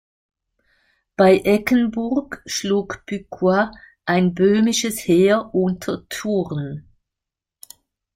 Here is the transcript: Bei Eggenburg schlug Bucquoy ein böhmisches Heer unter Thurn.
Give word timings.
Bei 1.15 1.41
Eggenburg 1.43 2.41
schlug 2.47 3.05
Bucquoy 3.05 3.69
ein 4.05 4.33
böhmisches 4.33 4.97
Heer 5.07 5.53
unter 5.53 6.09
Thurn. 6.09 6.89